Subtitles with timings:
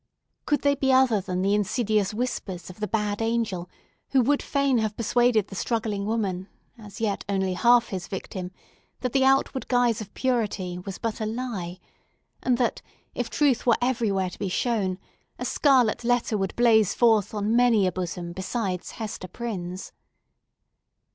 [0.47, 3.69] Could they be other than the insidious whispers of the bad angel,
[4.09, 8.49] who would fain have persuaded the struggling woman, as yet only half his victim,
[9.01, 11.77] that the outward guise of purity was but a lie,
[12.41, 12.81] and that,
[13.13, 14.97] if truth were everywhere to be shown,
[15.37, 19.91] a scarlet letter would blaze forth on many a bosom besides Hester Prynne's?